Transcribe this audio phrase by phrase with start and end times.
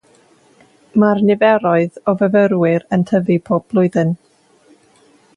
[1.01, 4.15] Mae'r niferoedd o fyfyrwyr yn tyfu bob blwyddyn.